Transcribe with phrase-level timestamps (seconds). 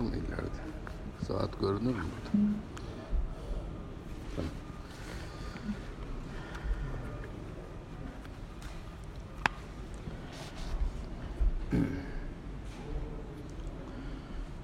[0.00, 0.62] mı ileride?
[1.26, 2.30] Saat görünür mü burada?
[4.36, 4.50] Tamam.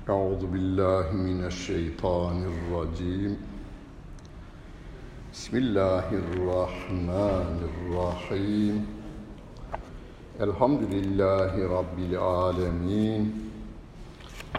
[0.08, 3.32] أعوذ بالله من الشيطان الرجيم
[5.32, 8.76] بسم الله الرحمن الرحيم
[10.40, 13.45] الحمد لله رب العالمين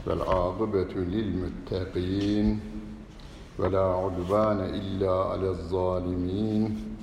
[0.06, 2.60] والعاقبة للمتقين
[3.58, 6.94] ولا عدوان إلا على الظالمين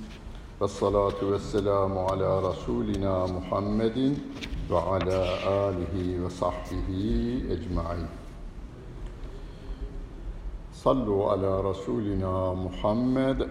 [0.60, 4.18] والصلاة والسلام على رسولنا محمد
[4.70, 6.90] وعلى آله وصحبه
[7.50, 8.08] أجمعين.
[10.74, 13.48] صلوا على رسولنا محمد.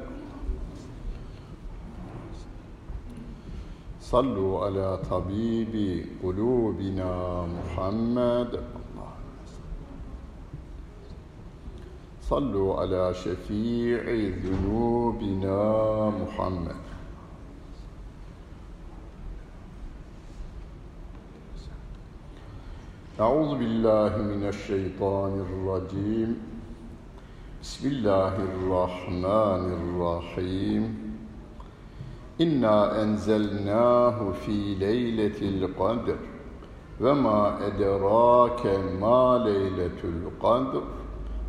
[4.02, 7.12] صلوا على طبيب قلوبنا
[7.46, 8.60] محمد.
[12.30, 14.02] صلوا على شفيع
[14.46, 15.60] ذنوبنا
[16.10, 16.76] محمد.
[23.20, 26.38] أعوذ بالله من الشيطان الرجيم.
[27.62, 30.84] بسم الله الرحمن الرحيم.
[32.42, 36.18] إنا أنزلناه في ليلة القدر
[37.02, 38.66] وما أدراك
[39.02, 41.05] ما ليلة القدر؟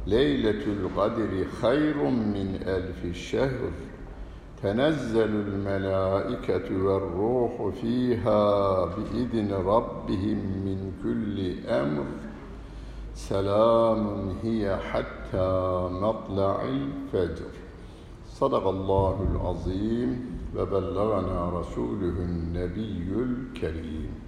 [0.06, 3.70] ليلة القدر خير من ألف شهر.
[4.62, 12.04] تنزل الملائكة والروح فيها بإذن ربهم من كل أمر.
[13.14, 17.52] سلام هي حتى مطلع الفجر.
[18.28, 24.26] صدق الله العظيم وبلغنا رسوله النبي الكريم.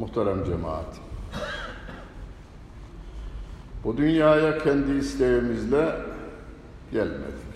[0.00, 0.98] Muhterem cemaat,
[3.84, 5.92] bu dünyaya kendi isteğimizle
[6.92, 7.52] gelmedik.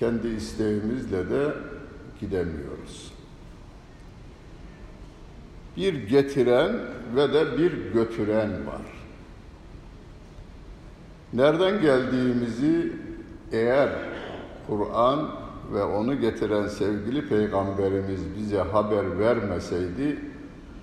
[0.00, 1.52] Kendi isteğimizle de
[2.20, 3.12] gidemiyoruz.
[5.76, 6.76] Bir getiren
[7.16, 8.82] ve de bir götüren var.
[11.32, 12.92] Nereden geldiğimizi
[13.52, 13.88] eğer
[14.66, 15.30] Kur'an
[15.74, 20.18] ve onu getiren sevgili peygamberimiz bize haber vermeseydi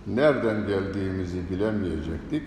[0.07, 2.43] nereden geldiğimizi bilemeyecektik.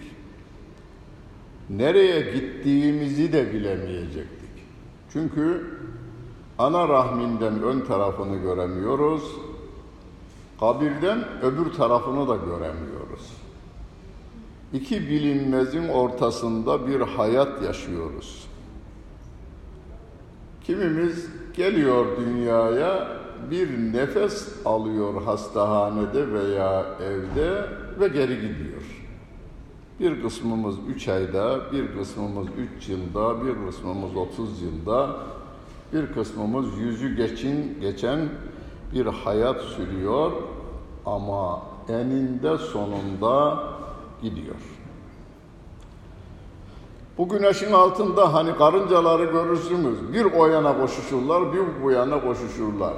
[1.71, 4.51] Nereye gittiğimizi de bilemeyecektik.
[5.13, 5.65] Çünkü
[6.59, 9.23] ana rahminden ön tarafını göremiyoruz.
[10.61, 13.33] Kabirden öbür tarafını da göremiyoruz.
[14.73, 18.49] İki bilinmezin ortasında bir hayat yaşıyoruz.
[20.65, 21.27] Kimimiz
[21.57, 23.09] geliyor dünyaya
[23.51, 27.65] bir nefes alıyor hastahanede veya evde
[28.01, 28.98] ve geri gidiyor.
[30.01, 35.17] Bir kısmımız üç ayda, bir kısmımız üç yılda, bir kısmımız otuz yılda,
[35.93, 38.29] bir kısmımız yüzü geçin, geçen
[38.95, 40.33] bir hayat sürüyor
[41.07, 43.63] ama eninde sonunda
[44.23, 44.57] gidiyor.
[47.19, 50.13] Bu güneşin altında hani karıncaları görürsünüz.
[50.13, 52.95] Bir o yana koşuşurlar, bir bu yana koşuşurlar.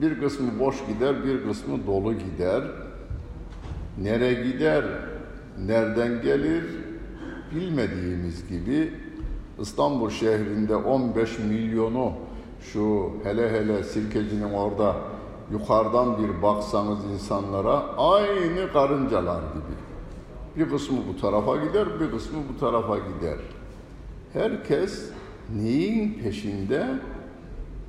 [0.00, 2.62] Bir kısmı boş gider, bir kısmı dolu gider.
[3.98, 4.84] Nere gider,
[5.66, 6.64] nereden gelir
[7.54, 8.92] bilmediğimiz gibi
[9.60, 12.12] İstanbul şehrinde 15 milyonu
[12.60, 14.96] şu hele hele Sirkeci'nin orada
[15.52, 19.76] yukarıdan bir baksanız insanlara aynı karıncalar gibi.
[20.56, 23.38] Bir kısmı bu tarafa gider, bir kısmı bu tarafa gider.
[24.32, 25.10] Herkes
[25.56, 26.86] neyin peşinde?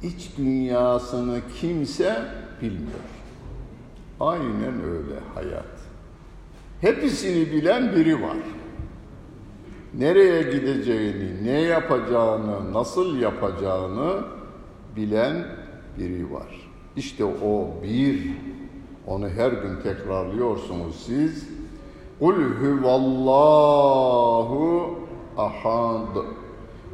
[0.03, 2.25] İç dünyasını kimse
[2.61, 2.99] bilmiyor.
[4.19, 5.72] Aynen öyle hayat.
[6.83, 8.37] Hepsini bilen biri var.
[9.93, 14.23] Nereye gideceğini, ne yapacağını, nasıl yapacağını
[14.95, 15.45] bilen
[15.97, 16.71] biri var.
[16.95, 18.31] İşte o bir,
[19.07, 21.49] onu her gün tekrarlıyorsunuz siz.
[22.19, 23.39] Kul huvallahu
[25.37, 26.17] ahad.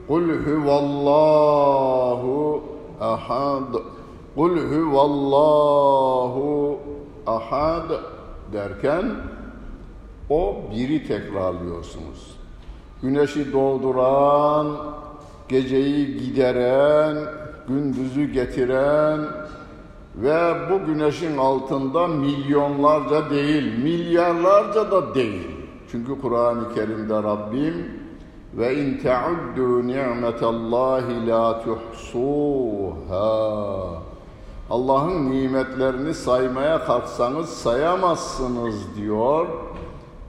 [0.08, 1.54] Kul huvallahu
[3.02, 3.74] ahad.
[4.36, 5.50] Kul huvallahu
[7.28, 7.90] ahad
[8.54, 9.06] derken
[10.30, 12.40] o biri tekrarlıyorsunuz.
[13.02, 14.78] Güneşi doğduran,
[15.50, 17.18] geceyi gideren,
[17.68, 19.20] gündüzü getiren
[20.16, 25.48] ve bu güneşin altında milyonlarca değil, milyarlarca da değil.
[25.92, 28.00] Çünkü Kur'an-ı Kerim'de Rabbim
[28.54, 33.30] ve in teuddu ni'metallahi la tuhsuha.
[34.70, 39.48] Allah'ın nimetlerini saymaya kalksanız sayamazsınız diyor.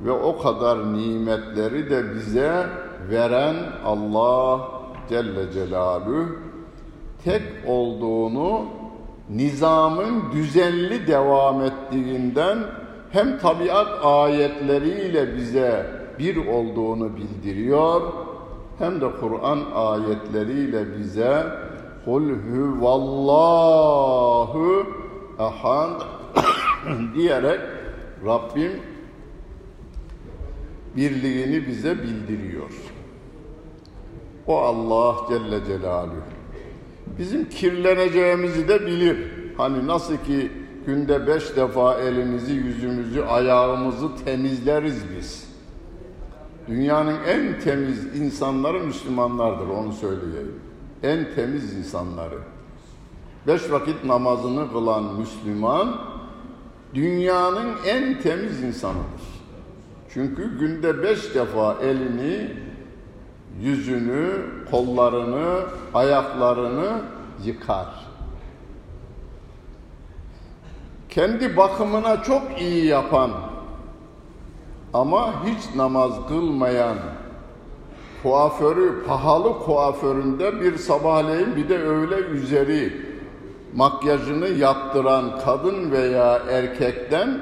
[0.05, 2.67] Ve o kadar nimetleri de bize
[3.11, 4.61] veren Allah
[5.09, 6.27] Celle Celaluhu
[7.25, 8.65] tek olduğunu
[9.31, 12.59] nizamın düzenli devam ettiğinden
[13.11, 15.87] hem tabiat ayetleriyle bize
[16.19, 18.03] bir olduğunu bildiriyor
[18.79, 21.47] hem de Kur'an ayetleriyle bize
[22.05, 22.31] kul
[22.83, 23.67] huvallahu
[25.39, 26.01] ahad
[27.15, 27.61] diyerek
[28.27, 28.73] Rabbim
[30.97, 32.71] birliğini bize bildiriyor.
[34.47, 36.15] O Allah Celle Celaluhu.
[37.19, 39.17] Bizim kirleneceğimizi de bilir.
[39.57, 40.51] Hani nasıl ki
[40.87, 45.51] günde beş defa elimizi, yüzümüzü, ayağımızı temizleriz biz.
[46.69, 50.61] Dünyanın en temiz insanları Müslümanlardır onu söyleyeyim.
[51.03, 52.39] En temiz insanları.
[53.47, 56.01] Beş vakit namazını kılan Müslüman
[56.95, 59.40] dünyanın en temiz insanıdır.
[60.15, 62.51] Çünkü günde beş defa elini,
[63.61, 64.31] yüzünü,
[64.71, 65.61] kollarını,
[65.95, 67.03] ayaklarını
[67.45, 67.87] yıkar.
[71.09, 73.31] Kendi bakımına çok iyi yapan
[74.95, 76.97] ama hiç namaz kılmayan
[78.23, 82.93] kuaförü, pahalı kuaföründe bir sabahleyin bir de öğle üzeri
[83.75, 87.41] makyajını yaptıran kadın veya erkekten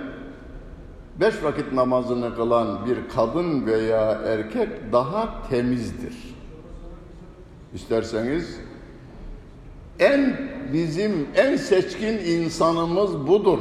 [1.20, 6.14] beş vakit namazını kılan bir kadın veya erkek daha temizdir.
[7.74, 8.60] İsterseniz
[9.98, 13.58] en bizim en seçkin insanımız budur.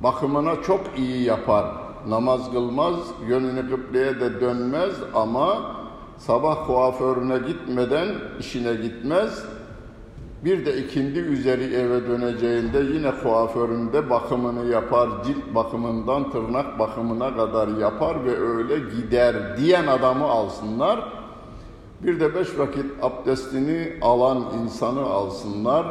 [0.00, 1.66] Bakımına çok iyi yapar.
[2.08, 2.94] Namaz kılmaz,
[3.28, 5.76] yönünü kıbleye de dönmez ama
[6.18, 8.08] sabah kuaförüne gitmeden
[8.40, 9.44] işine gitmez.
[10.44, 17.68] Bir de ikindi üzeri eve döneceğinde yine kuaföründe bakımını yapar, cilt bakımından tırnak bakımına kadar
[17.68, 21.00] yapar ve öyle gider diyen adamı alsınlar.
[22.00, 25.86] Bir de beş vakit abdestini alan insanı alsınlar.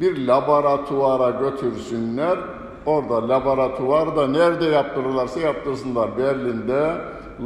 [0.00, 2.38] Bir laboratuvara götürsünler.
[2.86, 6.18] Orada laboratuvarda nerede yaptırırlarsa yaptırsınlar.
[6.18, 6.96] Berlin'de,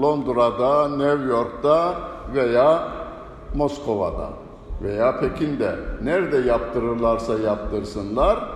[0.02, 1.94] Londra'da, New York'ta
[2.34, 2.88] veya
[3.54, 4.44] Moskova'da
[4.82, 8.48] veya Pekin'de nerede yaptırırlarsa yaptırsınlar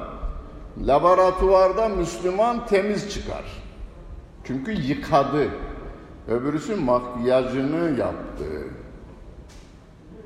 [0.87, 3.45] laboratuvarda Müslüman temiz çıkar.
[4.45, 5.49] Çünkü yıkadı.
[6.29, 8.45] Öbürüsü makyajını yaptı.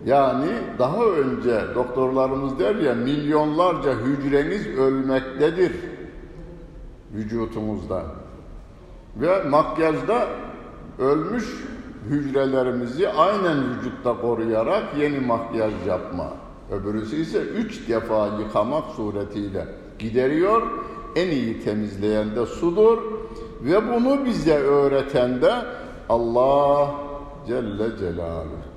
[0.06, 0.49] Yani
[0.79, 5.73] daha önce doktorlarımız der ya milyonlarca hücreniz ölmektedir
[7.15, 8.03] vücutumuzda.
[9.17, 10.27] Ve makyajda
[10.99, 11.44] ölmüş
[12.10, 16.28] hücrelerimizi aynen vücutta koruyarak yeni makyaj yapma.
[16.70, 19.66] Öbürüsü ise üç defa yıkamak suretiyle
[19.99, 20.62] gideriyor.
[21.16, 22.99] En iyi temizleyen de sudur.
[23.60, 25.52] Ve bunu bize öğreten de
[26.08, 26.94] Allah
[27.46, 28.72] Celle Celaluhu'dur.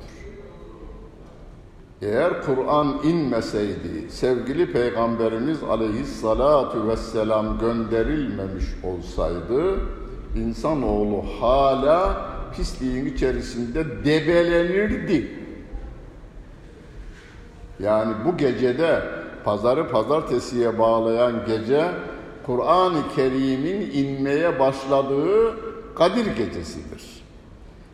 [2.01, 9.79] Eğer Kur'an inmeseydi, sevgili Peygamberimiz aleyhissalatu vesselam gönderilmemiş olsaydı,
[10.35, 15.31] insanoğlu hala pisliğin içerisinde debelenirdi.
[17.79, 19.03] Yani bu gecede
[19.43, 21.91] pazarı pazartesiye bağlayan gece
[22.45, 25.55] Kur'an-ı Kerim'in inmeye başladığı
[25.95, 27.23] Kadir gecesidir.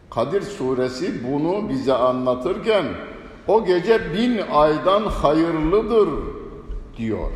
[0.09, 2.85] Kadir suresi bunu bize anlatırken
[3.47, 6.09] o gece bin aydan hayırlıdır
[6.97, 7.29] diyor.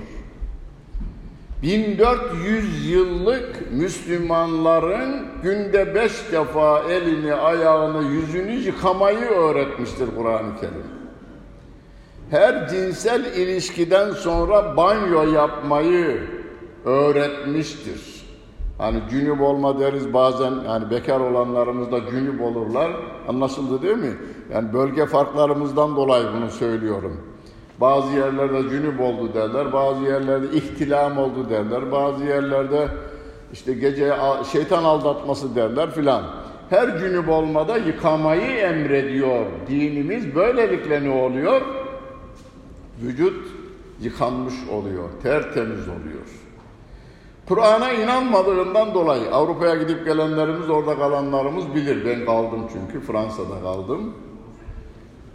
[1.66, 10.84] 1400 yıllık Müslümanların günde beş defa elini, ayağını, yüzünü yıkamayı öğretmiştir Kur'an-ı Kerim.
[12.30, 16.20] Her cinsel ilişkiden sonra banyo yapmayı
[16.86, 18.26] öğretmiştir.
[18.78, 22.92] Hani cünüp olma deriz bazen yani bekar olanlarımız da cünüp olurlar.
[23.28, 24.14] Anlaşıldı değil mi?
[24.54, 27.35] Yani bölge farklarımızdan dolayı bunu söylüyorum.
[27.82, 32.88] Bazı yerlerde cünüp oldu derler, bazı yerlerde ihtilam oldu derler, bazı yerlerde
[33.54, 34.14] işte gece
[34.52, 36.24] şeytan aldatması derler filan.
[36.70, 40.36] Her cünüp olmada yıkamayı emrediyor dinimiz.
[40.36, 41.62] Böylelikle ne oluyor?
[43.02, 43.48] Vücut
[44.02, 46.26] yıkanmış oluyor, tertemiz oluyor.
[47.48, 52.06] Kur'an'a inanmadığından dolayı Avrupa'ya gidip gelenlerimiz, orada kalanlarımız bilir.
[52.06, 54.14] Ben kaldım çünkü Fransa'da kaldım.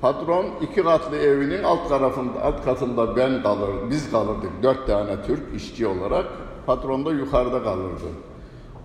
[0.01, 4.51] Patron iki katlı evinin alt tarafında, alt katında ben kalır, biz kalırdık.
[4.63, 6.27] Dört tane Türk işçi olarak.
[6.67, 8.07] Patron da yukarıda kalırdı.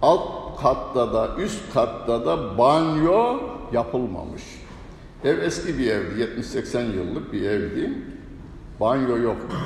[0.01, 3.37] Alt katta da, üst katta da banyo
[3.73, 4.43] yapılmamış.
[5.23, 7.93] Ev eski bir evdi, 70-80 yıllık bir evdi.
[8.79, 9.57] Banyo yoktu.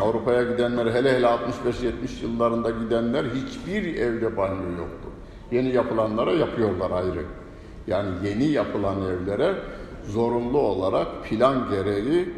[0.00, 5.08] Avrupa'ya gidenler, hele hele 65-70 yıllarında gidenler hiçbir evde banyo yoktu.
[5.52, 7.24] Yeni yapılanlara yapıyorlar ayrı.
[7.86, 9.54] Yani yeni yapılan evlere
[10.08, 12.28] zorunlu olarak plan gereği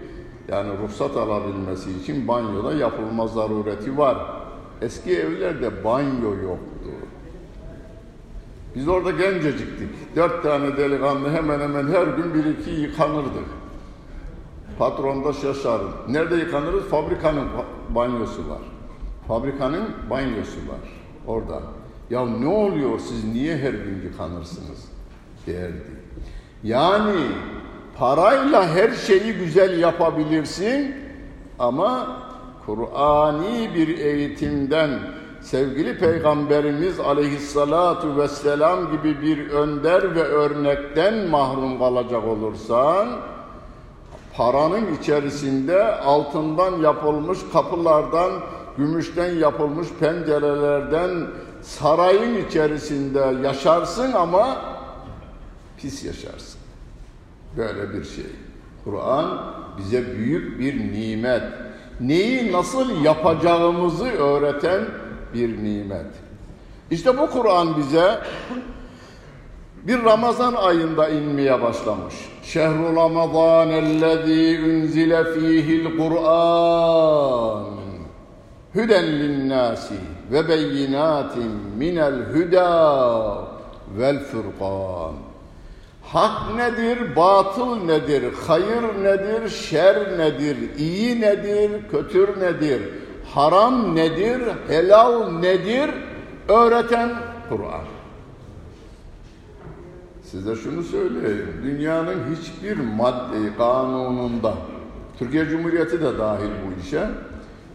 [0.49, 4.19] yani ruhsat alabilmesi için banyoda yapılma zarureti var.
[4.83, 6.91] Eski evlerde banyo yoktu.
[8.75, 10.17] Biz orada genceciktik.
[10.17, 13.47] Dört tane delikanlı hemen hemen her gün bir iki yıkanırdık.
[14.79, 15.85] Patron da şaşardı.
[16.09, 16.85] Nerede yıkanırız?
[16.85, 17.49] Fabrikanın
[17.91, 18.63] banyosu var.
[19.29, 20.81] Fabrikanın banyosu var
[21.27, 21.63] orada.
[22.11, 24.93] Ya ne oluyor siz niye her gün yıkanırsınız?
[25.47, 26.03] derdi.
[26.63, 27.21] Yani
[27.99, 30.95] parayla her şeyi güzel yapabilirsin
[31.59, 32.17] ama
[32.67, 34.91] Kur'ani bir eğitimden
[35.41, 43.09] sevgili Peygamberimiz aleyhissalatu vesselam gibi bir önder ve örnekten mahrum kalacak olursan
[44.37, 48.33] paranın içerisinde altından yapılmış kapılardan,
[48.79, 51.11] gümüşten yapılmış pencerelerden
[51.63, 54.57] sarayın içerisinde yaşarsın ama
[55.77, 56.52] pis yaşarsın.
[57.57, 58.27] Böyle bir şey.
[58.85, 61.43] Kur'an bize büyük bir nimet.
[62.01, 64.85] Neyi nasıl yapacağımızı öğreten
[65.35, 66.07] bir nimet.
[66.91, 68.19] İşte bu Kur'an bize
[69.83, 72.15] bir Ramazan ayında inmeye başlamış.
[72.43, 77.65] Şehru Ramazan ellezî unzile fîhil Kur'an
[78.75, 79.95] hüden linnâsi
[80.33, 83.49] ve beyinatin minel hüdâ
[83.99, 85.32] vel furqan.
[86.13, 92.83] Hak nedir, batıl nedir, hayır nedir, şer nedir, iyi nedir, kötü nedir,
[93.35, 95.91] haram nedir, helal nedir
[96.49, 97.11] öğreten
[97.49, 97.85] Kur'an.
[100.23, 101.61] Size şunu söyleyeyim.
[101.65, 104.55] Dünyanın hiçbir madde kanununda,
[105.19, 107.07] Türkiye Cumhuriyeti de dahil bu işe,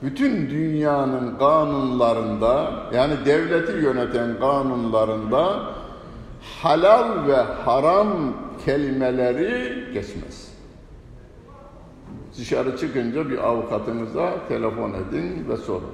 [0.04, 5.64] bütün dünyanın kanunlarında, yani devleti yöneten kanunlarında
[6.62, 8.08] halal ve haram
[8.66, 10.54] kelimeleri geçmez.
[12.38, 15.92] Dışarı çıkınca bir avukatınıza telefon edin ve sorun.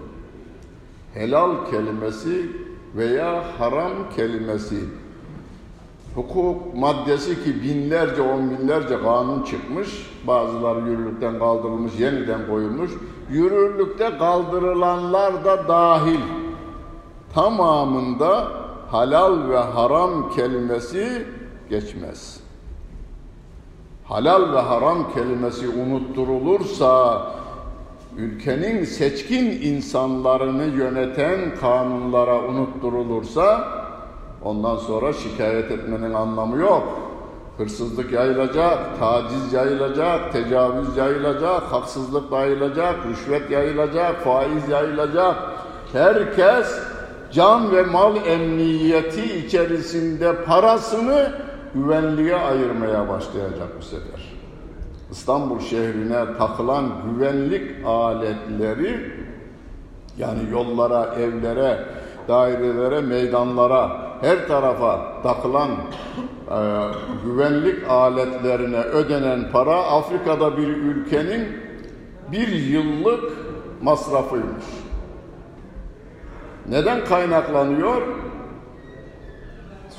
[1.13, 2.51] Helal kelimesi
[2.95, 4.79] veya haram kelimesi
[6.15, 12.91] hukuk maddesi ki binlerce on binlerce kanun çıkmış bazıları yürürlükten kaldırılmış yeniden koyulmuş
[13.31, 16.19] yürürlükte kaldırılanlar da dahil
[17.33, 18.62] tamamında
[18.93, 21.27] halal ve haram kelimesi
[21.69, 22.39] geçmez.
[24.03, 27.21] Halal ve haram kelimesi unutturulursa
[28.17, 33.67] ülkenin seçkin insanlarını yöneten kanunlara unutturulursa
[34.43, 36.99] ondan sonra şikayet etmenin anlamı yok.
[37.57, 45.35] Hırsızlık yayılacak, taciz yayılacak, tecavüz yayılacak, haksızlık yayılacak, rüşvet yayılacak, faiz yayılacak.
[45.93, 46.92] Herkes
[47.33, 51.31] can ve mal emniyeti içerisinde parasını
[51.75, 54.33] güvenliğe ayırmaya başlayacak bu sefer.
[55.11, 59.11] İstanbul şehrine takılan güvenlik aletleri
[60.17, 61.85] yani yollara, evlere,
[62.27, 63.89] dairelere, meydanlara,
[64.21, 66.59] her tarafa takılan e,
[67.25, 71.47] güvenlik aletlerine ödenen para Afrika'da bir ülkenin
[72.31, 73.23] bir yıllık
[73.81, 74.82] masrafıymış.
[76.68, 78.02] Neden kaynaklanıyor?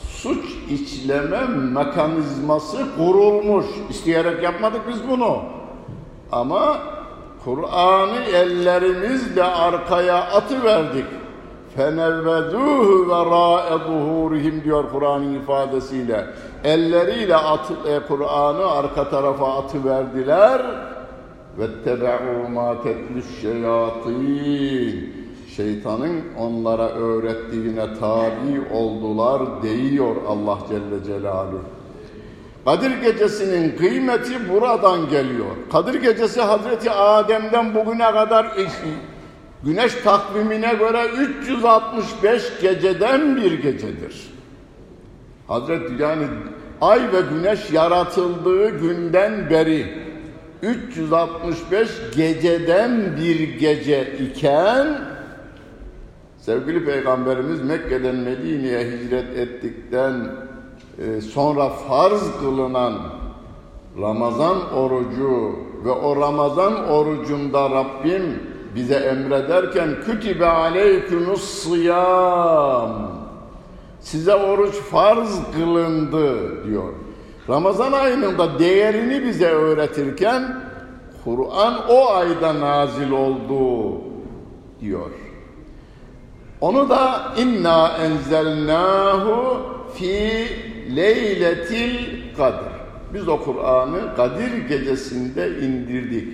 [0.09, 3.65] Suç içleme mekanizması kurulmuş.
[3.89, 5.39] İsteyerek yapmadık biz bunu.
[6.31, 6.77] Ama
[7.45, 11.05] Kur'an'ı ellerimizle arkaya atıverdik.
[11.77, 16.25] فَنَوَّذُوهُ وَرَاءَ ظُهُورِهِمْ diyor Kur'an'ın ifadesiyle.
[16.63, 20.61] Elleriyle e, Kur'an'ı arka tarafa atıverdiler.
[21.59, 25.12] وَاتَّبَعُوا مَا تَتْلُ الشَّيَاطِينَ
[25.56, 31.62] Şeytanın onlara öğrettiğine tabi oldular değiyor Allah Celle Celaluhu.
[32.64, 35.56] Kadir gecesinin kıymeti buradan geliyor.
[35.72, 38.46] Kadir gecesi Hazreti Adem'den bugüne kadar
[39.64, 41.06] güneş takvimine göre
[41.40, 44.30] 365 geceden bir gecedir.
[45.48, 46.26] Hazreti yani
[46.80, 49.86] ay ve güneş yaratıldığı günden beri
[50.62, 55.13] 365 geceden bir gece iken
[56.44, 60.28] sevgili peygamberimiz Mekke'den Medine'ye hicret ettikten
[60.98, 62.94] e, sonra farz kılınan
[64.00, 68.22] Ramazan orucu ve o Ramazan orucunda Rabbim
[68.74, 73.10] bize emrederken kütibe aleykümüs sıyam
[74.00, 76.92] size oruç farz kılındı diyor.
[77.48, 80.56] Ramazan ayının da değerini bize öğretirken
[81.24, 83.94] Kur'an o ayda nazil oldu
[84.80, 85.23] diyor.
[86.60, 89.62] Onu da inna enzelnahu
[89.94, 90.46] fi
[90.96, 91.96] leyletil
[92.36, 92.74] kadir.
[93.14, 96.28] Biz o Kur'an'ı Kadir gecesinde indirdik.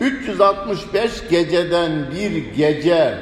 [0.00, 3.18] 365 geceden bir gece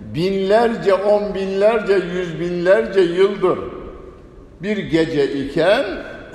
[0.00, 3.58] binlerce, on binlerce, yüz binlerce yıldır
[4.62, 5.84] bir gece iken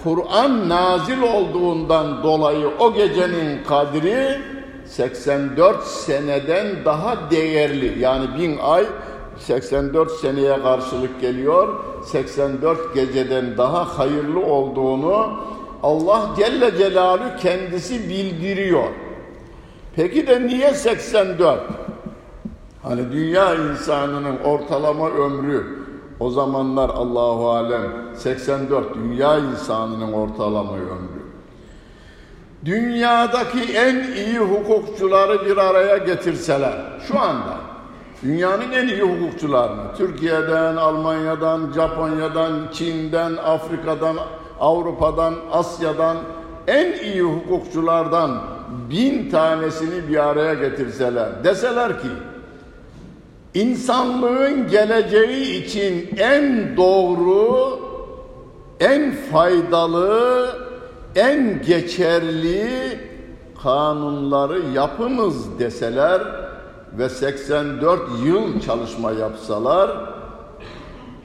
[0.04, 4.40] Kur'an nazil olduğundan dolayı o gecenin kadri
[4.86, 8.00] 84 seneden daha değerli.
[8.00, 8.86] Yani bin ay
[9.40, 11.68] 84 seneye karşılık geliyor.
[12.04, 15.40] 84 geceden daha hayırlı olduğunu
[15.84, 18.88] Allah Celle Celaluhu kendisi bildiriyor.
[19.96, 21.62] Peki de niye 84?
[22.84, 25.86] Hani dünya insanının ortalama ömrü
[26.20, 31.26] o zamanlar Allahu alem 84 dünya insanının ortalama ömrü.
[32.66, 36.76] Dünyadaki en iyi hukukçuları bir araya getirseler
[37.08, 37.58] şu anda
[38.24, 44.16] dünyanın en iyi hukukçularını Türkiye'den, Almanya'dan, Japonya'dan, Çin'den, Afrika'dan,
[44.60, 46.18] Avrupa'dan, Asya'dan
[46.68, 48.42] en iyi hukukçulardan
[48.90, 52.08] bin tanesini bir araya getirseler deseler ki
[53.54, 57.80] insanlığın geleceği için en doğru,
[58.80, 60.50] en faydalı,
[61.16, 62.70] en geçerli
[63.64, 66.45] kanunları yapınız deseler
[66.98, 69.92] ve 84 yıl çalışma yapsalar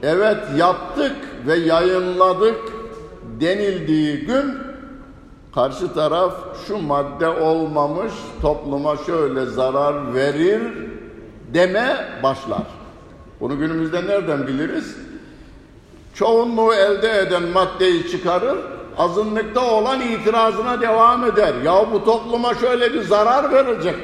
[0.03, 1.15] evet yaptık
[1.47, 2.59] ve yayınladık
[3.39, 4.57] denildiği gün
[5.55, 6.33] karşı taraf
[6.67, 10.61] şu madde olmamış topluma şöyle zarar verir
[11.53, 12.67] deme başlar.
[13.39, 14.97] Bunu günümüzde nereden biliriz?
[16.13, 18.57] Çoğunluğu elde eden maddeyi çıkarır,
[18.97, 21.53] azınlıkta olan itirazına devam eder.
[21.65, 23.95] Ya bu topluma şöyle bir zarar verecek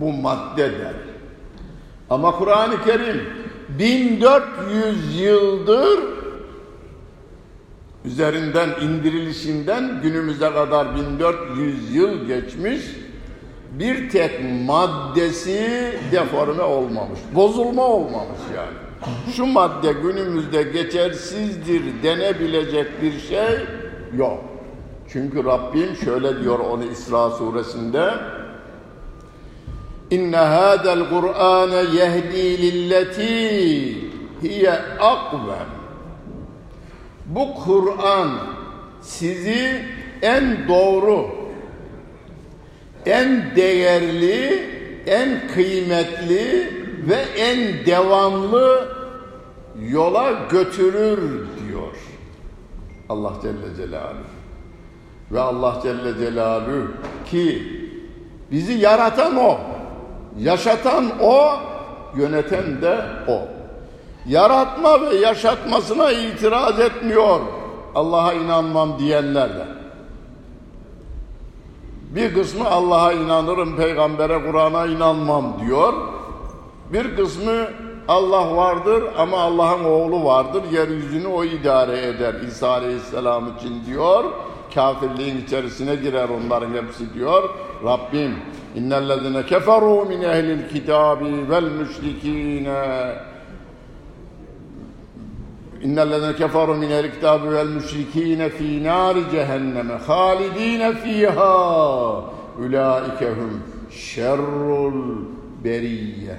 [0.00, 0.94] bu madde der.
[2.10, 3.20] Ama Kur'an-ı Kerim
[3.78, 6.00] 1400 yıldır
[8.04, 12.80] üzerinden indirilişinden günümüze kadar 1400 yıl geçmiş
[13.78, 18.76] bir tek maddesi deforme olmamış, bozulma olmamış yani.
[19.36, 23.58] Şu madde günümüzde geçersizdir denebilecek bir şey
[24.16, 24.44] yok.
[25.08, 28.10] Çünkü Rabbim şöyle diyor onu İsra suresinde
[30.14, 33.96] İnne hâdel Kur'âne yehdi lilleti
[34.42, 35.70] hiye akvem
[37.26, 38.30] Bu Kur'an
[39.02, 39.84] sizi
[40.22, 41.44] en doğru
[43.06, 44.64] en değerli,
[45.06, 46.72] en kıymetli
[47.08, 48.88] ve en devamlı
[49.90, 51.96] yola götürür diyor
[53.08, 54.34] Allah Celle Celaluhu.
[55.32, 56.86] Ve Allah Celle Celaluhu
[57.30, 57.62] ki
[58.50, 59.58] bizi yaratan O,
[60.38, 61.48] yaşatan O,
[62.16, 63.40] yöneten de O.
[64.26, 67.40] Yaratma ve yaşatmasına itiraz etmiyor
[67.94, 69.66] Allah'a inanmam diyenler de.
[72.10, 75.92] Bir kısmı Allah'a inanırım, peygambere, Kur'an'a inanmam diyor.
[76.92, 77.66] Bir kısmı
[78.08, 80.62] Allah vardır ama Allah'ın oğlu vardır.
[80.72, 84.24] Yeryüzünü o idare eder İsa Aleyhisselam için diyor.
[84.74, 87.50] Kafirliğin içerisine girer onların hepsi diyor.
[87.84, 88.34] Rabbim
[88.76, 93.12] innellezine keferu min ehlil kitabi vel müşrikine
[95.82, 102.24] İnnellezine keferu min el kitabi vel müşrikine fi nari cehenneme halidine fiha
[102.58, 105.16] ulaike hum şerrul
[105.64, 106.36] beriyye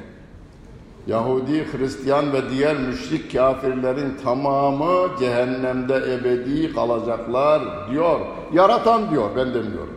[1.08, 8.20] Yahudi, Hristiyan ve diğer müşrik kafirlerin tamamı cehennemde ebedi kalacaklar diyor.
[8.54, 9.95] Yaratan diyor, ben demiyorum.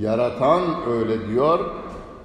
[0.00, 1.60] Yaratan öyle diyor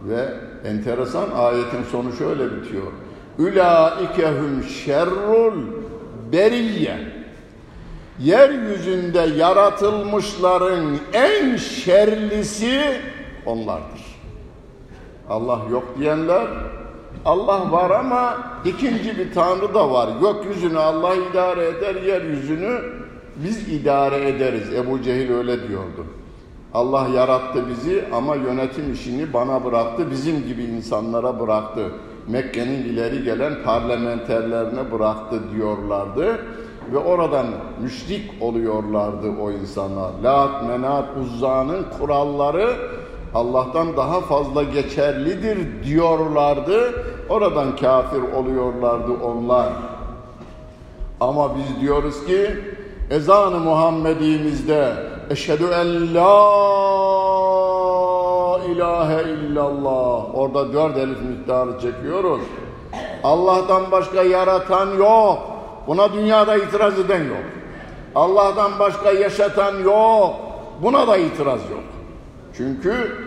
[0.01, 0.33] ve
[0.65, 2.91] enteresan ayetin sonu şöyle bitiyor.
[3.39, 5.53] Ülaikehum şerrul
[6.31, 6.97] beriyye
[8.19, 13.01] yeryüzünde yaratılmışların en şerlisi
[13.45, 14.19] onlardır.
[15.29, 16.47] Allah yok diyenler
[17.25, 20.09] Allah var ama ikinci bir tanrı da var.
[20.21, 22.79] Gökyüzünü Allah idare eder, yeryüzünü
[23.35, 24.73] biz idare ederiz.
[24.73, 26.05] Ebu Cehil öyle diyordu.
[26.73, 31.91] Allah yarattı bizi ama yönetim işini bana bıraktı, bizim gibi insanlara bıraktı.
[32.27, 36.39] Mekke'nin ileri gelen parlamenterlerine bıraktı diyorlardı.
[36.93, 37.45] Ve oradan
[37.81, 40.11] müşrik oluyorlardı o insanlar.
[40.23, 42.75] Lat, Menat, Uzza'nın kuralları
[43.33, 47.03] Allah'tan daha fazla geçerlidir diyorlardı.
[47.29, 49.69] Oradan kafir oluyorlardı onlar.
[51.19, 52.49] Ama biz diyoruz ki
[53.09, 54.93] ezan-ı Muhammedimizde
[55.29, 56.29] eşhedü en la
[58.65, 62.41] ilahe illallah orada dört elif miktarı çekiyoruz.
[63.23, 65.37] Allah'tan başka yaratan yok.
[65.87, 67.43] Buna dünyada itiraz eden yok.
[68.15, 70.35] Allah'tan başka yaşatan yok.
[70.81, 71.83] Buna da itiraz yok.
[72.57, 73.17] Çünkü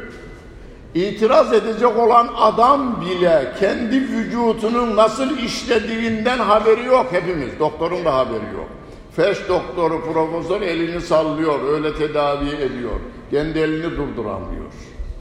[0.95, 7.59] itiraz edecek olan adam bile kendi vücudunun nasıl işlediğinden haberi yok hepimiz.
[7.59, 8.69] Doktorun da haberi yok.
[9.17, 13.01] Feş doktoru, profesör elini sallıyor, öyle tedavi ediyor.
[13.31, 14.73] Kendi elini durduramıyor.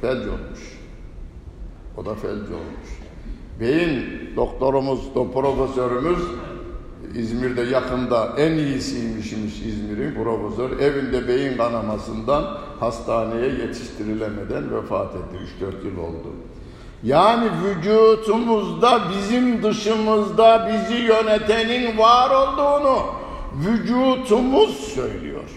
[0.01, 0.79] Felç olmuş.
[1.97, 2.89] O da felç olmuş.
[3.59, 4.03] Beyin
[4.35, 6.19] doktorumuz, profesörümüz
[7.15, 10.79] İzmir'de yakında en iyisiymişmiş İzmir'in profesör.
[10.79, 15.63] Evinde beyin kanamasından hastaneye yetiştirilemeden vefat etti.
[15.63, 16.27] 3-4 yıl oldu.
[17.03, 23.20] Yani vücutumuzda bizim dışımızda bizi yönetenin var olduğunu
[23.55, 25.49] vücutumuz söylüyor.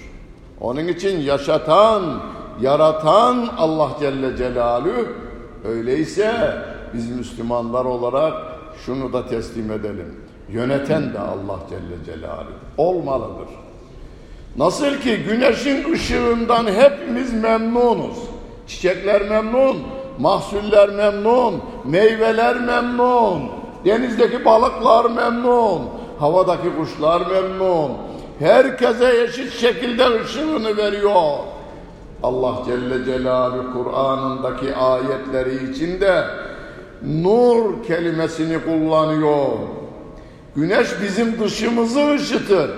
[0.61, 2.23] Onun için yaşatan,
[2.61, 5.07] yaratan Allah Celle Celaluhu
[5.65, 6.59] öyleyse
[6.95, 8.35] biz Müslümanlar olarak
[8.87, 10.15] şunu da teslim edelim.
[10.49, 13.49] Yöneten de Allah Celle Celaluhu olmalıdır.
[14.57, 18.19] Nasıl ki güneşin ışığından hepimiz memnunuz.
[18.67, 19.77] Çiçekler memnun,
[20.19, 23.43] mahsuller memnun, meyveler memnun,
[23.85, 25.83] denizdeki balıklar memnun,
[26.19, 27.93] havadaki kuşlar memnun.
[28.39, 31.39] Herkese eşit şekilde ışığını veriyor.
[32.23, 36.25] Allah Celle Celaluhu Kur'an'ındaki ayetleri içinde
[37.03, 39.49] nur kelimesini kullanıyor.
[40.57, 42.71] Güneş bizim dışımızı ışıtır.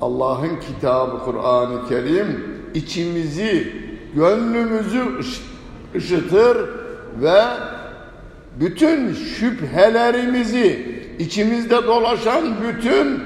[0.00, 3.72] Allah'ın kitabı Kur'an-ı Kerim içimizi,
[4.14, 5.02] gönlümüzü
[5.96, 6.68] ışıtır
[7.22, 7.42] ve
[8.60, 13.22] bütün şüphelerimizi, içimizde dolaşan bütün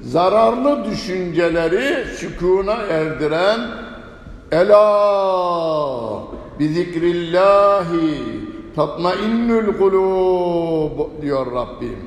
[0.00, 3.60] zararlı düşünceleri sükuna erdiren
[4.52, 6.22] Ela
[6.58, 8.22] bi zikrillahi
[8.76, 11.98] tatmainnul kulub diyor Rabbim.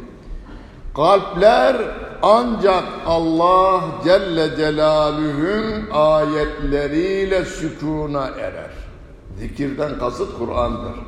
[0.95, 1.75] Kalpler
[2.21, 8.71] ancak Allah Celle Celaluhu'nun ayetleriyle sükuna erer.
[9.39, 10.99] Zikirden kasıt Kur'an'dır.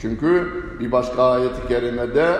[0.00, 2.36] Çünkü bir başka ayet-i kerimede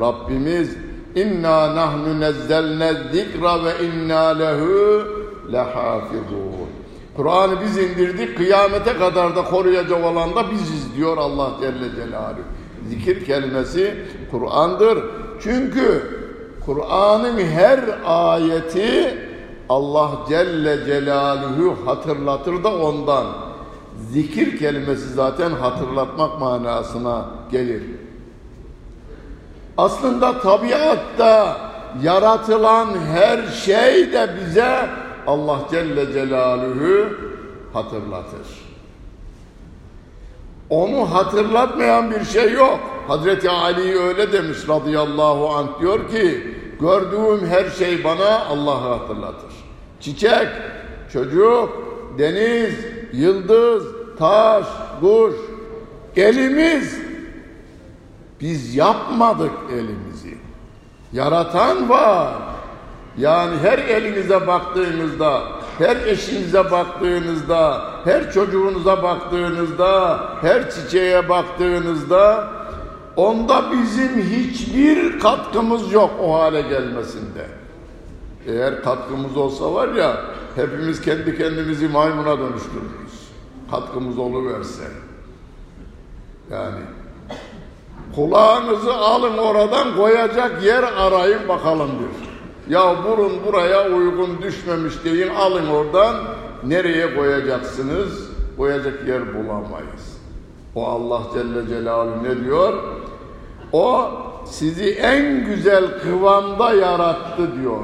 [0.00, 0.76] Rabbimiz
[1.14, 5.04] inna nahnu nezzelne zikra ve inna lehu
[5.52, 6.70] lehafizun.
[7.16, 12.42] Kur'an'ı biz indirdik, kıyamete kadar da koruyacak olan da biziz diyor Allah Celle Celaluhu.
[12.88, 13.94] Zikir kelimesi
[14.30, 14.98] Kur'an'dır.
[15.40, 16.02] Çünkü
[16.66, 19.18] Kur'an'ın her ayeti
[19.68, 23.26] Allah Celle Celaluhu hatırlatır da ondan.
[24.12, 27.82] Zikir kelimesi zaten hatırlatmak manasına gelir.
[29.80, 31.56] Aslında tabiatta
[32.02, 34.88] yaratılan her şey de bize
[35.26, 37.08] Allah Celle Celaluhu
[37.72, 38.46] hatırlatır.
[40.70, 42.80] Onu hatırlatmayan bir şey yok.
[43.08, 49.52] Hazreti Ali öyle demiş radıyallahu anh diyor ki gördüğüm her şey bana Allah'ı hatırlatır.
[50.00, 50.48] Çiçek,
[51.12, 51.68] çocuk,
[52.18, 52.74] deniz,
[53.12, 53.84] yıldız,
[54.18, 54.66] taş,
[55.00, 55.34] kuş,
[56.16, 57.09] elimiz
[58.40, 60.38] biz yapmadık elimizi.
[61.12, 62.34] Yaratan var.
[63.18, 65.42] Yani her elinize baktığınızda,
[65.78, 72.48] her eşinize baktığınızda, her çocuğunuza baktığınızda, her çiçeğe baktığınızda
[73.16, 77.46] onda bizim hiçbir katkımız yok o hale gelmesinde.
[78.46, 80.24] Eğer katkımız olsa var ya
[80.56, 83.30] hepimiz kendi kendimizi maymuna dönüştürürüz.
[83.70, 84.84] Katkımız oluverse.
[86.50, 86.80] Yani
[88.14, 92.30] kulağınızı alın oradan koyacak yer arayın bakalım bir.
[92.74, 96.16] Ya burun buraya uygun düşmemiş deyin alın oradan
[96.64, 98.30] nereye koyacaksınız?
[98.56, 100.20] Koyacak yer bulamayız.
[100.74, 102.74] O Allah Celle Celaluhu ne diyor?
[103.72, 104.10] O
[104.44, 107.80] sizi en güzel kıvamda yarattı diyor.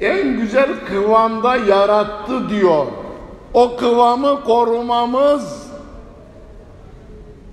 [0.00, 2.86] En güzel kıvamda yarattı diyor.
[3.54, 5.59] O kıvamı korumamız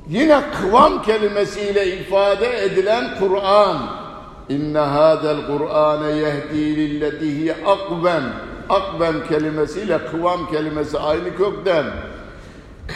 [0.10, 3.78] Yine kıvam kelimesiyle ifade edilen Kur'an.
[4.50, 8.24] İnne hadel Kur'ane yehdi lilletihi akben.
[8.70, 11.86] Akben kelimesiyle kıvam kelimesi aynı kökten.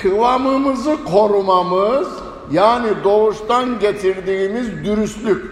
[0.02, 2.08] Kıvamımızı korumamız
[2.52, 5.46] yani doğuştan getirdiğimiz dürüstlük.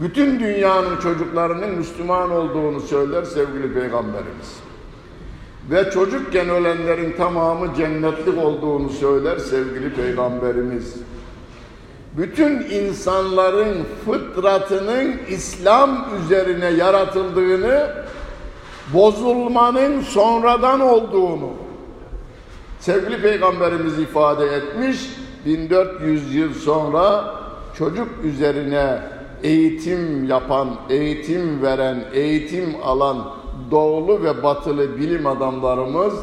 [0.00, 4.60] Bütün dünyanın çocuklarının Müslüman olduğunu söyler sevgili Peygamberimiz.
[5.70, 11.05] Ve çocukken ölenlerin tamamı cennetlik olduğunu söyler sevgili Peygamberimiz.
[12.16, 17.90] Bütün insanların fıtratının İslam üzerine yaratıldığını,
[18.94, 21.50] bozulmanın sonradan olduğunu
[22.80, 25.10] sevgili Peygamberimiz ifade etmiş.
[25.46, 27.34] 1400 yıl sonra
[27.78, 28.98] çocuk üzerine
[29.42, 33.16] eğitim yapan, eğitim veren, eğitim alan
[33.70, 36.14] doğulu ve batılı bilim adamlarımız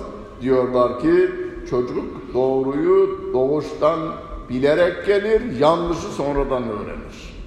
[0.41, 1.31] diyorlar ki
[1.69, 3.99] çocuk doğruyu doğuştan
[4.48, 7.38] bilerek gelir, yanlışı sonradan öğrenir.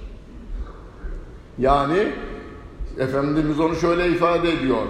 [1.58, 2.08] Yani
[2.98, 4.82] Efendimiz onu şöyle ifade ediyor.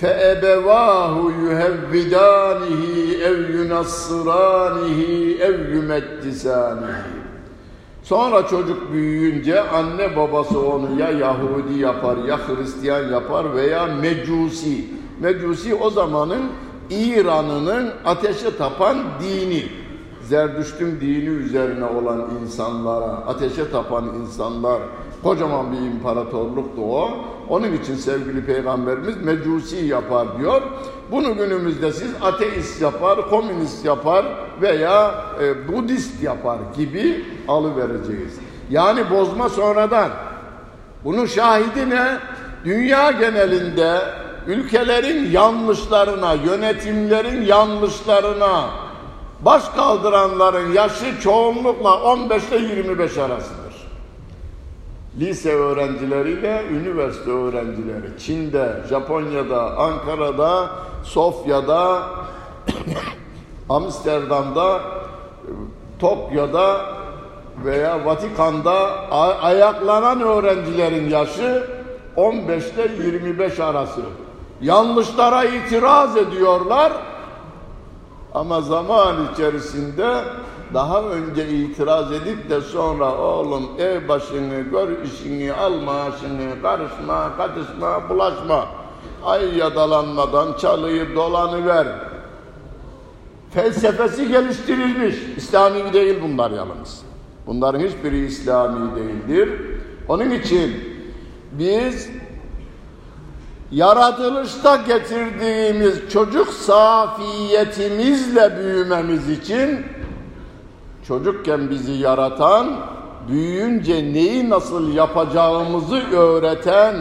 [0.00, 2.82] فَاَبَوَاهُ يُهَوِّدَانِهِ
[3.28, 4.98] اَوْ يُنَصِّرَانِهِ
[5.48, 6.94] اَوْ يُمَدِّسَانِهِ
[8.02, 14.84] Sonra çocuk büyüyünce anne babası onu ya Yahudi yapar ya Hristiyan yapar veya Mecusi.
[15.20, 16.42] Mecusi o zamanın
[16.90, 19.64] İran'ının ateşe tapan dini.
[20.29, 24.81] Zerdüşt'ün dini üzerine olan insanlara, ateşe tapan insanlar,
[25.23, 27.11] kocaman bir imparatorluktu o.
[27.49, 30.61] Onun için sevgili peygamberimiz mecusi yapar diyor.
[31.11, 34.25] Bunu günümüzde siz ateist yapar, komünist yapar
[34.61, 38.39] veya e, Budist yapar gibi alıvereceğiz.
[38.69, 40.09] Yani bozma sonradan.
[41.03, 42.17] Bunun şahidi ne?
[42.65, 43.97] Dünya genelinde
[44.47, 48.86] ülkelerin yanlışlarına, yönetimlerin yanlışlarına
[49.41, 53.67] baş kaldıranların yaşı çoğunlukla 15 ile 25 arasıdır.
[55.19, 60.69] Lise öğrencileriyle üniversite öğrencileri Çin'de, Japonya'da, Ankara'da,
[61.03, 62.03] Sofya'da,
[63.69, 64.81] Amsterdam'da,
[65.99, 66.81] Tokyo'da
[67.65, 68.73] veya Vatikan'da
[69.41, 71.67] ayaklanan öğrencilerin yaşı
[72.15, 74.01] 15 ile 25 arası.
[74.61, 76.93] Yanlışlara itiraz ediyorlar
[78.37, 80.23] ama zaman içerisinde
[80.73, 88.09] daha önce itiraz edip de sonra oğlum ev başını, gör işini, al maaşını, karışma, katışma,
[88.09, 88.67] bulaşma.
[89.25, 91.87] Ay yadalanmadan çalıyı dolanıver.
[93.53, 95.15] Felsefesi geliştirilmiş.
[95.37, 97.01] İslami değil bunlar yalnız.
[97.47, 99.49] Bunların hiçbiri İslami değildir.
[100.07, 100.75] Onun için
[101.51, 102.09] biz
[103.71, 109.85] yaratılışta getirdiğimiz çocuk safiyetimizle büyümemiz için
[111.07, 112.67] çocukken bizi yaratan,
[113.27, 116.95] büyüyünce neyi nasıl yapacağımızı öğreten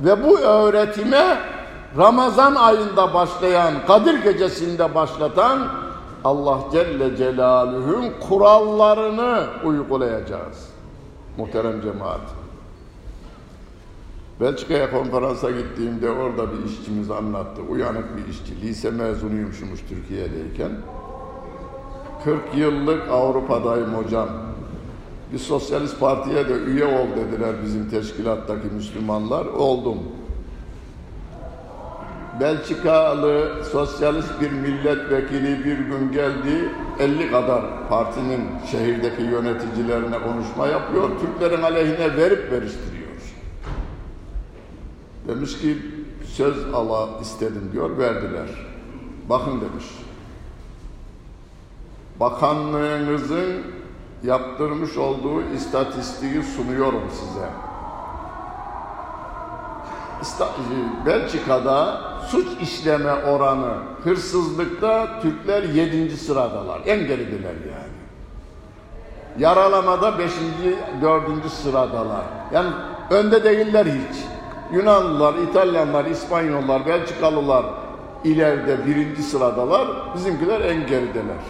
[0.00, 1.38] ve bu öğretime
[1.96, 5.68] Ramazan ayında başlayan, Kadir gecesinde başlatan
[6.24, 10.68] Allah Celle Celaluhu'nun kurallarını uygulayacağız.
[11.36, 12.37] Muhterem cemaat.
[14.40, 17.62] Belçika'ya konferansa gittiğimde orada bir işçimiz anlattı.
[17.68, 18.60] Uyanık bir işçi.
[18.62, 20.70] Lise mezunuyumuşmuş Türkiye'deyken.
[22.24, 24.28] 40 yıllık Avrupa'dayım hocam.
[25.32, 29.46] Bir sosyalist partiye de üye ol dediler bizim teşkilattaki Müslümanlar.
[29.46, 29.98] Oldum.
[32.40, 36.70] Belçikalı sosyalist bir milletvekili bir gün geldi.
[36.98, 41.10] 50 kadar partinin şehirdeki yöneticilerine konuşma yapıyor.
[41.20, 42.97] Türklerin aleyhine verip veriştiriyor.
[45.28, 45.78] Demiş ki
[46.24, 48.48] söz ala istedim diyor verdiler.
[49.28, 49.84] Bakın demiş.
[52.20, 53.62] Bakanlığınızın
[54.22, 57.48] yaptırmış olduğu istatistiği sunuyorum size.
[61.06, 66.80] Belçika'da suç işleme oranı hırsızlıkta Türkler yedinci sıradalar.
[66.86, 67.98] En geridiler yani.
[69.38, 72.24] Yaralamada beşinci, dördüncü sıradalar.
[72.52, 72.70] Yani
[73.10, 74.37] önde değiller hiç.
[74.72, 77.64] Yunanlılar, İtalyanlar, İspanyollar, Belçikalılar
[78.24, 79.88] ileride birinci sıradalar.
[80.14, 81.42] Bizimkiler en gerideler.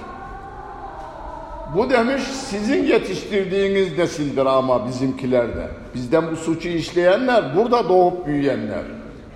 [1.76, 5.68] Bu demiş sizin yetiştirdiğiniz nesildir ama bizimkilerde.
[5.94, 8.82] Bizden bu suçu işleyenler burada doğup büyüyenler.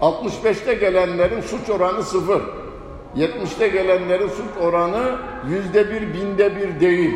[0.01, 2.43] 65'te gelenlerin suç oranı sıfır.
[3.17, 5.17] 70'te gelenlerin suç oranı
[5.49, 7.15] yüzde bir, binde bir değil.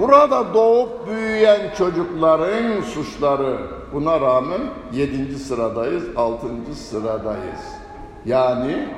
[0.00, 3.56] Burada doğup büyüyen çocukların suçları
[3.92, 4.60] buna rağmen
[4.92, 7.60] yedinci sıradayız, altıncı sıradayız.
[8.26, 8.88] Yani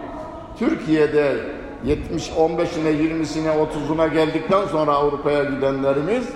[0.59, 1.37] Türkiye'de
[1.85, 6.29] 70 15'ine 20'sine 30'una geldikten sonra Avrupa'ya gidenlerimiz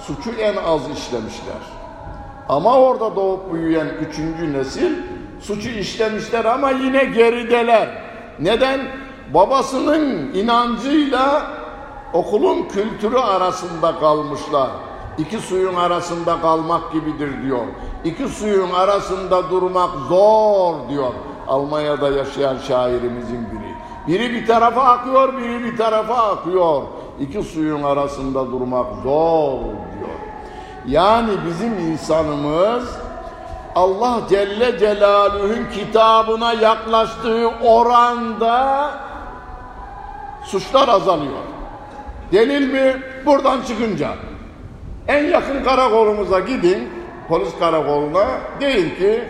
[0.00, 1.62] suçu en az işlemişler.
[2.48, 4.92] Ama orada doğup büyüyen üçüncü nesil
[5.40, 7.88] suçu işlemişler ama yine gerideler.
[8.40, 8.80] Neden?
[9.34, 11.50] Babasının inancıyla
[12.12, 14.70] okulun kültürü arasında kalmışlar.
[15.18, 17.64] İki suyun arasında kalmak gibidir diyor.
[18.04, 21.12] İki suyun arasında durmak zor diyor.
[21.48, 23.70] Almanya'da yaşayan şairimizin biri.
[24.06, 26.82] Biri bir tarafa akıyor, biri bir tarafa akıyor.
[27.20, 30.18] İki suyun arasında durmak zor diyor.
[30.86, 32.96] Yani bizim insanımız
[33.74, 38.90] Allah Celle Celaluhu'nun kitabına yaklaştığı oranda
[40.44, 41.42] suçlar azalıyor.
[42.32, 43.02] Delil mi?
[43.26, 44.08] Buradan çıkınca.
[45.10, 46.88] En yakın karakolumuza gidin,
[47.28, 48.26] polis karakoluna.
[48.60, 49.24] Deyin ki,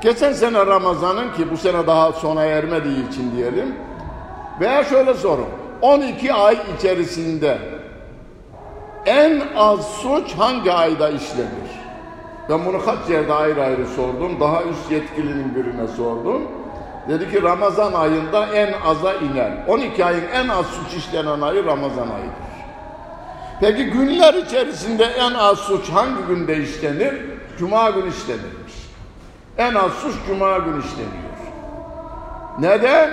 [0.00, 3.74] geçen sene Ramazan'ın ki bu sene daha sona ermediği için diyelim.
[4.60, 5.46] Veya şöyle sorun.
[5.82, 7.58] 12 ay içerisinde
[9.06, 11.72] en az suç hangi ayda işlenir?
[12.48, 14.40] Ben bunu kaç yerde ayrı ayrı sordum.
[14.40, 16.42] Daha üst yetkilinin birine sordum.
[17.08, 19.52] Dedi ki Ramazan ayında en aza iner.
[19.68, 22.51] 12 ayın en az suç işlenen ayı Ramazan ayıdır.
[23.62, 27.14] Peki günler içerisinde en az suç hangi günde işlenir?
[27.58, 28.72] Cuma günü işlenirmiş.
[29.58, 31.32] En az suç Cuma günü işleniyor.
[32.58, 33.10] Neden?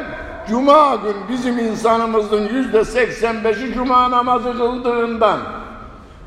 [0.50, 5.40] Cuma gün bizim insanımızın yüzde 85'i Cuma namazı kıldığından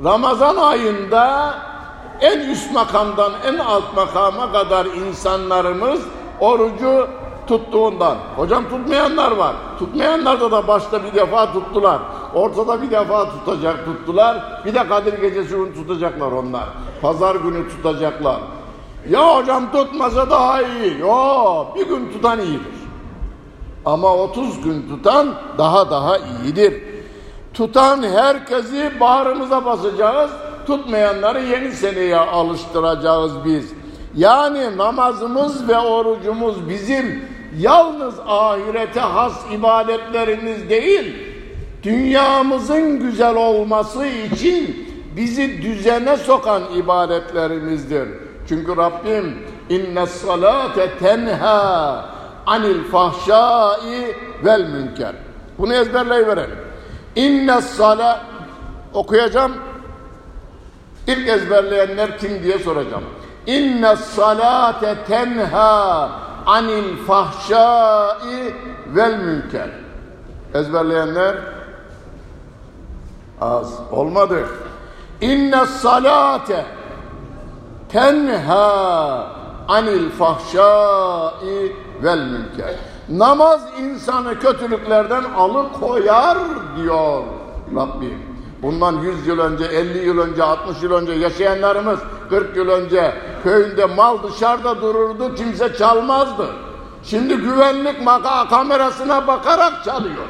[0.05, 1.55] Ramazan ayında
[2.21, 6.01] en üst makamdan en alt makama kadar insanlarımız
[6.41, 7.09] orucu
[7.47, 8.17] tuttuğundan.
[8.37, 9.55] Hocam tutmayanlar var.
[9.79, 11.99] Tutmayanlar da başta bir defa tuttular.
[12.35, 14.63] Ortada bir defa tutacak tuttular.
[14.67, 16.69] Bir de Kadir Gecesi günü tutacaklar onlar.
[17.03, 18.41] Pazar günü tutacaklar.
[19.09, 20.99] Ya hocam tutmasa daha iyi.
[21.01, 22.83] Yo bir gün tutan iyidir.
[23.85, 26.83] Ama 30 gün tutan daha daha iyidir.
[27.55, 30.31] Tutan herkesi bağrımıza basacağız.
[30.67, 33.73] Tutmayanları yeni seneye alıştıracağız biz.
[34.17, 37.25] Yani namazımız ve orucumuz bizim
[37.59, 41.32] yalnız ahirete has ibadetlerimiz değil,
[41.83, 48.09] dünyamızın güzel olması için bizi düzene sokan ibadetlerimizdir.
[48.49, 52.05] Çünkü Rabbim inne salate tenha
[52.47, 55.15] anil fahşai vel münker.
[55.59, 56.59] Bunu ezberleyiverelim.
[57.17, 58.21] İnne salat
[58.95, 59.53] okuyacağım.
[61.07, 63.05] İlk ezberleyenler kim diye soracağım.
[63.47, 66.11] İnne salate tenha
[66.47, 68.55] anil fahşai
[68.87, 69.69] vel münker.
[70.55, 71.37] Ezberleyenler
[73.41, 74.47] az olmadı.
[75.21, 76.67] İnne salate
[77.89, 79.27] tenha
[79.69, 82.75] anil fahşai vel münker.
[83.09, 86.39] Namaz insanı kötülüklerden alıkoyar
[86.77, 87.23] diyor
[87.77, 88.33] Rabbim.
[88.63, 91.99] Bundan 100 yıl önce, 50 yıl önce, 60 yıl önce yaşayanlarımız
[92.31, 96.47] 40 yıl önce köyünde mal dışarıda dururdu, kimse çalmazdı.
[97.05, 100.29] Şimdi güvenlik maka kamerasına bakarak çalıyor.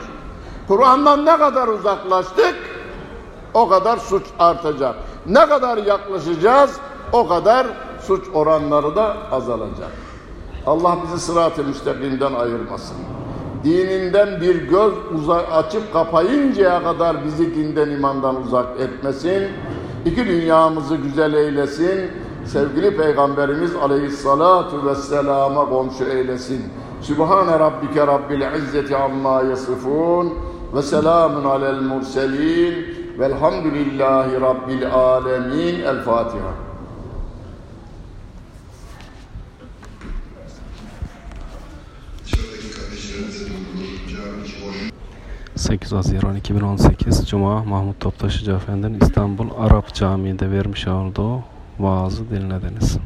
[0.68, 2.54] Kur'an'dan ne kadar uzaklaştık
[3.54, 4.94] o kadar suç artacak.
[5.26, 6.80] Ne kadar yaklaşacağız
[7.12, 7.66] o kadar
[8.00, 9.90] suç oranları da azalacak.
[10.66, 12.96] Allah bizi sırat-ı müstakimden ayırmasın.
[13.64, 19.48] Dininden bir göz uzak açıp kapayıncaya kadar bizi dinden imandan uzak etmesin.
[20.04, 22.10] İki dünyamızı güzel eylesin.
[22.46, 26.62] Sevgili Peygamberimiz aleyhissalatu vesselama komşu eylesin.
[27.00, 30.32] Sübhane rabbike rabbil izzeti amma yasifun
[30.74, 35.80] ve selamun alel murselin velhamdülillahi rabbil alemin.
[35.80, 36.72] El Fatiha.
[45.56, 51.42] 8 Haziran 2018 Cuma Mahmut Toptaşıcı Efendi'nin İstanbul Arap Camii'nde vermiş olduğu
[51.78, 52.98] vaazı dinlediniz.